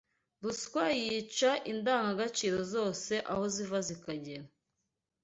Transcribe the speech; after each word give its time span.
Ruswa 0.43 0.83
yica 1.03 1.51
indangagaciro 1.71 2.59
zose 2.73 3.13
aho 3.31 3.43
ziva 3.53 3.79
zikagera 3.87 4.45